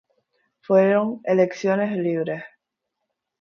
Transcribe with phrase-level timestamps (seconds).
[0.61, 2.43] Fueron elecciones libres.